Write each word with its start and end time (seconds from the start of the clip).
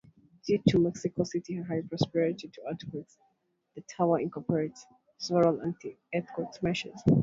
Due 0.47 0.57
to 0.67 0.79
Mexico 0.79 1.23
City's 1.23 1.63
high 1.67 1.81
propensity 1.81 2.47
to 2.47 2.61
earthquakes, 2.67 3.19
the 3.75 3.81
tower 3.81 4.19
incorporates 4.19 4.87
several 5.19 5.61
anti-earthquake 5.61 6.63
measures. 6.63 7.03